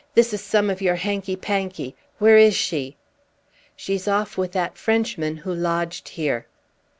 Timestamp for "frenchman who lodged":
4.75-6.09